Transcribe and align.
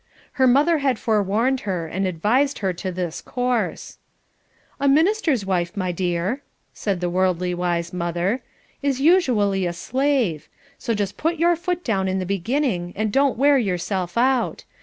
Her 0.31 0.47
mother 0.47 0.79
had 0.79 0.97
forewarned 0.97 1.59
her, 1.59 1.85
and 1.85 2.07
advised 2.07 2.57
her 2.57 2.73
to 2.73 2.91
this 2.91 3.21
course: 3.21 3.99
"A 4.79 4.87
minister's 4.87 5.45
wife, 5.45 5.77
my 5.77 5.91
dear," 5.91 6.41
said 6.73 7.01
the 7.01 7.09
worldly 7.11 7.53
wise 7.53 7.93
mother, 7.93 8.41
"is 8.81 8.99
usually 8.99 9.67
a 9.67 9.73
slave. 9.73 10.49
So 10.79 10.95
just 10.95 11.17
put 11.17 11.35
your 11.37 11.55
foot 11.55 11.83
down 11.83 12.07
in 12.07 12.17
the 12.17 12.25
beginning, 12.25 12.93
and 12.95 13.11
don't 13.11 13.37
wear 13.37 13.59
yourself 13.59 14.17
out. 14.17 14.63